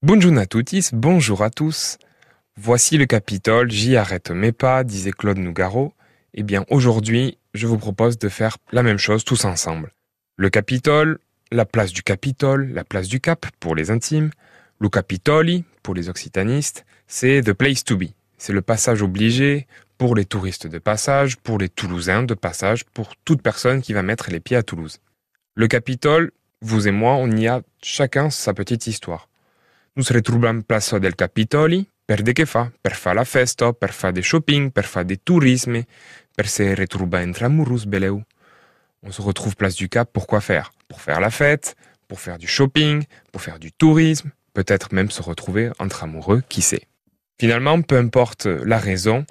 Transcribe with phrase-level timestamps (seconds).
[0.00, 1.98] Bonjour à tutis, bonjour à tous.
[2.56, 5.92] Voici le Capitole, j'y arrête mes pas, disait Claude Nougaro.
[6.34, 9.90] Eh bien, aujourd'hui, je vous propose de faire la même chose tous ensemble.
[10.36, 11.18] Le Capitole,
[11.50, 14.30] la place du Capitole, la place du Cap pour les intimes,
[14.78, 18.10] le Capitoli pour les occitanistes, c'est the place to be.
[18.36, 19.66] C'est le passage obligé
[19.98, 24.04] pour les touristes de passage, pour les Toulousains de passage, pour toute personne qui va
[24.04, 25.00] mettre les pieds à Toulouse.
[25.56, 26.30] Le Capitole,
[26.62, 29.27] vous et moi, on y a chacun sa petite histoire.
[29.98, 32.70] Nous se retrouvons place del Capitoli, de che fa?
[32.80, 35.82] Per fa la festa, per fa des shopping, per fa des tourismes,
[36.36, 38.22] per se retrouver entre amoureux beleu.
[39.02, 40.70] On se retrouve place du Cap pour quoi faire?
[40.86, 41.74] Pour faire la fête,
[42.06, 46.62] pour faire du shopping, pour faire du tourisme, peut-être même se retrouver entre amoureux, qui
[46.62, 46.86] sait?
[47.40, 49.26] Finalement, peu importe la raison,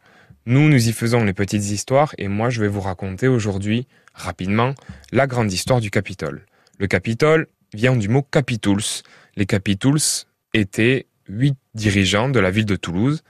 [0.46, 4.76] nous, nous y faisons les petites histoires et moi, je vais vous raconter aujourd'hui, rapidement,
[5.14, 6.46] la grande histoire du Capitole.
[6.78, 9.04] Le Capitole vient du mot capituls.
[9.38, 13.24] Les capituls étaient huit dirigeants de la ville de Toulouse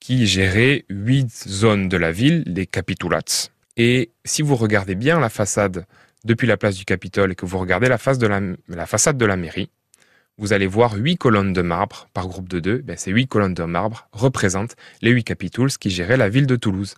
[0.00, 3.48] qui géraient huit zones de la ville, les capitulats.
[3.76, 5.86] Et si vous regardez bien la façade
[6.24, 9.26] depuis la place du Capitole et que vous regardez la, face de la, façade de
[9.26, 9.70] la mairie,
[10.36, 12.78] vous allez voir huit colonnes de marbre par groupe de deux.
[12.78, 16.56] Ben, ces huit colonnes de marbre représentent les huit capitouls qui géraient la ville de
[16.56, 16.96] Toulouse.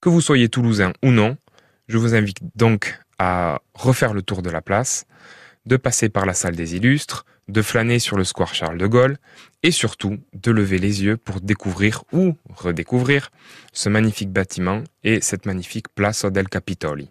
[0.00, 1.36] Que vous soyez toulousain ou non,
[1.88, 5.04] je vous invite donc à refaire le tour de la place,
[5.66, 9.18] de passer par la salle des illustres, de flâner sur le square Charles de Gaulle
[9.62, 13.30] et surtout de lever les yeux pour découvrir ou redécouvrir
[13.72, 17.10] ce magnifique bâtiment et cette magnifique place del Capitoli.